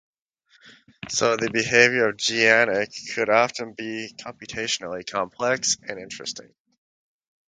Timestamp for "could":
3.13-3.29